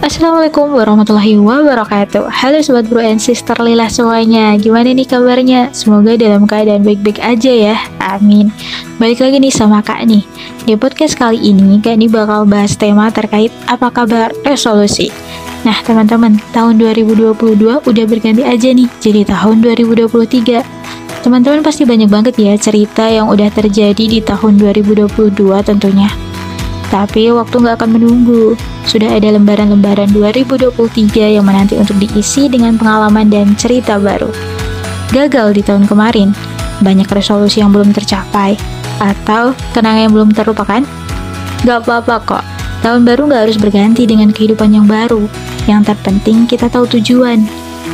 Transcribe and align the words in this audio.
Assalamualaikum 0.00 0.72
warahmatullahi 0.72 1.36
wabarakatuh. 1.36 2.32
Halo 2.32 2.64
Sobat 2.64 2.88
Bro 2.88 3.04
and 3.04 3.20
Sister 3.20 3.52
Lila 3.60 3.84
semuanya. 3.92 4.56
Gimana 4.56 4.96
nih 4.96 5.04
kabarnya? 5.04 5.76
Semoga 5.76 6.16
dalam 6.16 6.48
keadaan 6.48 6.80
baik-baik 6.80 7.20
aja 7.20 7.52
ya. 7.52 7.76
Amin. 8.00 8.48
Balik 8.96 9.20
lagi 9.20 9.36
nih 9.36 9.52
sama 9.52 9.84
Kak 9.84 10.08
nih. 10.08 10.24
Di 10.64 10.72
podcast 10.80 11.20
kali 11.20 11.36
ini 11.52 11.84
Kak 11.84 12.00
nih 12.00 12.08
bakal 12.08 12.48
bahas 12.48 12.80
tema 12.80 13.12
terkait 13.12 13.52
Apa 13.68 13.92
kabar 13.92 14.32
resolusi. 14.40 15.12
Nah 15.68 15.76
teman-teman 15.84 16.40
Tahun 16.56 16.80
2022 16.80 17.36
udah 17.84 18.04
berganti 18.08 18.40
aja 18.40 18.72
nih 18.72 18.88
Jadi 19.04 19.28
tahun 19.28 19.60
2023 19.60 21.20
Teman-teman 21.20 21.60
pasti 21.60 21.84
banyak 21.84 22.08
banget 22.08 22.40
ya 22.40 22.56
cerita 22.56 23.04
yang 23.04 23.28
udah 23.28 23.52
terjadi 23.52 24.04
di 24.08 24.24
tahun 24.24 24.56
2022 24.56 25.12
tentunya 25.60 26.08
tapi 26.90 27.30
waktu 27.30 27.54
nggak 27.62 27.78
akan 27.80 27.90
menunggu. 27.96 28.58
Sudah 28.84 29.14
ada 29.16 29.30
lembaran-lembaran 29.30 30.10
2023 30.10 31.38
yang 31.38 31.46
menanti 31.46 31.78
untuk 31.78 31.94
diisi 32.02 32.50
dengan 32.50 32.74
pengalaman 32.74 33.30
dan 33.30 33.54
cerita 33.54 33.96
baru. 33.96 34.28
Gagal 35.14 35.54
di 35.54 35.62
tahun 35.62 35.86
kemarin, 35.86 36.34
banyak 36.82 37.06
resolusi 37.06 37.62
yang 37.62 37.70
belum 37.70 37.94
tercapai, 37.94 38.58
atau 38.98 39.54
kenangan 39.72 40.10
yang 40.10 40.14
belum 40.14 40.30
terlupakan? 40.34 40.82
Gak 41.62 41.78
apa-apa 41.86 42.16
kok, 42.26 42.44
tahun 42.82 43.06
baru 43.06 43.30
nggak 43.30 43.42
harus 43.48 43.58
berganti 43.58 44.04
dengan 44.10 44.34
kehidupan 44.34 44.74
yang 44.74 44.90
baru. 44.90 45.30
Yang 45.70 45.94
terpenting 45.94 46.50
kita 46.50 46.66
tahu 46.66 46.90
tujuan. 46.98 47.46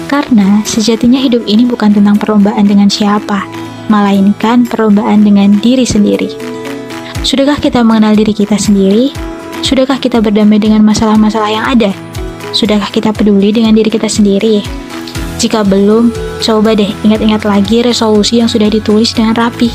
Karena 0.06 0.62
sejatinya 0.64 1.18
hidup 1.18 1.44
ini 1.44 1.66
bukan 1.66 1.92
tentang 1.92 2.16
perlombaan 2.16 2.64
dengan 2.64 2.86
siapa, 2.86 3.42
melainkan 3.90 4.64
perlombaan 4.64 5.26
dengan 5.26 5.58
diri 5.58 5.82
sendiri. 5.82 6.55
Sudahkah 7.26 7.58
kita 7.58 7.82
mengenal 7.82 8.14
diri 8.14 8.30
kita 8.30 8.54
sendiri? 8.54 9.10
Sudahkah 9.58 9.98
kita 9.98 10.22
berdamai 10.22 10.62
dengan 10.62 10.86
masalah-masalah 10.86 11.50
yang 11.50 11.66
ada? 11.66 11.90
Sudahkah 12.54 12.86
kita 12.94 13.10
peduli 13.10 13.50
dengan 13.50 13.74
diri 13.74 13.90
kita 13.90 14.06
sendiri? 14.06 14.62
Jika 15.42 15.66
belum, 15.66 16.14
coba 16.38 16.78
deh 16.78 16.86
ingat-ingat 17.02 17.42
lagi 17.42 17.82
resolusi 17.82 18.38
yang 18.38 18.46
sudah 18.46 18.70
ditulis 18.70 19.10
dengan 19.10 19.34
rapi. 19.34 19.74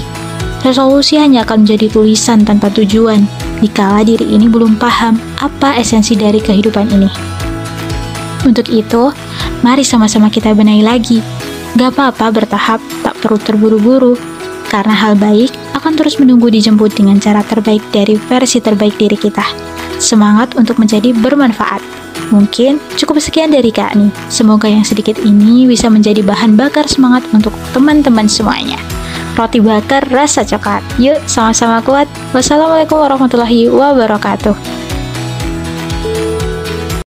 Resolusi 0.63 1.19
hanya 1.19 1.43
akan 1.43 1.67
menjadi 1.67 1.91
tulisan 1.91 2.47
tanpa 2.47 2.71
tujuan, 2.71 3.27
dikala 3.59 4.07
diri 4.07 4.31
ini 4.31 4.47
belum 4.47 4.79
paham 4.79 5.19
apa 5.43 5.75
esensi 5.75 6.15
dari 6.15 6.39
kehidupan 6.39 6.87
ini. 6.87 7.11
Untuk 8.47 8.71
itu, 8.71 9.11
mari 9.59 9.83
sama-sama 9.83 10.31
kita 10.31 10.55
benahi 10.55 10.87
lagi. 10.87 11.19
Gak 11.75 11.99
apa-apa 11.99 12.31
bertahap, 12.31 12.79
tak 13.03 13.19
perlu 13.19 13.35
terburu-buru, 13.35 14.15
karena 14.71 14.95
hal 14.95 15.19
baik 15.19 15.51
akan 15.91 16.07
terus 16.07 16.23
menunggu 16.23 16.47
dijemput 16.47 16.95
dengan 16.95 17.19
cara 17.19 17.43
terbaik 17.43 17.83
dari 17.91 18.15
versi 18.15 18.63
terbaik 18.63 18.95
diri 18.95 19.19
kita. 19.19 19.43
Semangat 19.99 20.55
untuk 20.55 20.79
menjadi 20.79 21.11
bermanfaat. 21.11 21.83
Mungkin 22.31 22.79
cukup 22.95 23.19
sekian 23.19 23.51
dari 23.51 23.75
Kak 23.75 23.99
nih. 23.99 24.07
Semoga 24.31 24.71
yang 24.71 24.87
sedikit 24.87 25.19
ini 25.19 25.67
bisa 25.67 25.91
menjadi 25.91 26.23
bahan 26.23 26.55
bakar 26.55 26.87
semangat 26.87 27.27
untuk 27.35 27.51
teman-teman 27.75 28.23
semuanya. 28.23 28.79
Roti 29.35 29.59
bakar 29.59 30.07
rasa 30.07 30.47
coklat. 30.47 30.79
Yuk, 30.95 31.19
sama-sama 31.27 31.83
kuat. 31.83 32.07
Wassalamualaikum 32.31 32.95
warahmatullahi 32.95 33.67
wabarakatuh. 33.67 34.80